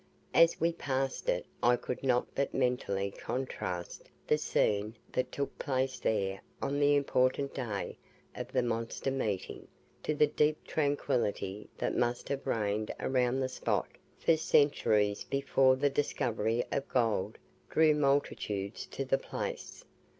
As 0.33 0.59
we 0.59 0.73
passed 0.73 1.29
it 1.29 1.45
I 1.61 1.75
could 1.75 2.01
not 2.01 2.25
but 2.33 2.55
mentally 2.55 3.11
contrast 3.11 4.09
the 4.25 4.39
scene 4.39 4.95
that 5.11 5.31
took 5.31 5.59
place 5.59 5.99
there 5.99 6.41
on 6.59 6.79
the 6.79 6.95
important 6.95 7.53
day 7.53 7.99
of 8.33 8.51
the 8.51 8.63
monster 8.63 9.11
meeting, 9.11 9.67
to 10.01 10.15
the 10.15 10.25
deep 10.25 10.65
tranquillity 10.65 11.69
that 11.77 11.95
must 11.95 12.29
have 12.29 12.47
reigned 12.47 12.89
around 12.99 13.41
the 13.41 13.47
spot 13.47 13.89
for 14.17 14.37
centuries 14.37 15.23
before 15.23 15.75
the 15.75 15.91
discovery 15.91 16.63
of 16.71 16.89
gold 16.89 17.37
drew 17.69 17.93
multitudes 17.93 18.87
to 18.87 19.05
the 19.05 19.19
place. 19.19 19.85